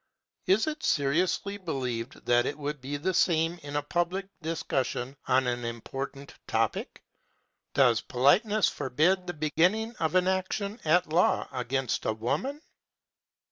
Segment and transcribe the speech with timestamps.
[0.47, 5.45] Is it seriously believed that it would be the same in a public discussion on
[5.45, 7.03] an important topic?
[7.75, 12.63] Does politeness forbid the bringing of an action at law against a woman?